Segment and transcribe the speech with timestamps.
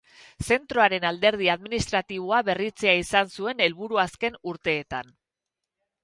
[0.53, 5.13] Zentroaren alderdi administratiboa berritzea izan zuen helburu azken urteetan.